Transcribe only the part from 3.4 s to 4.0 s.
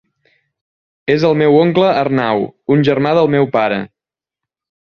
pare.